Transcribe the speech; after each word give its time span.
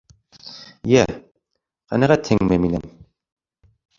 Йә, 0.93 1.03
ҡәнәғәтһеңме 1.93 2.59
минән? 2.65 2.89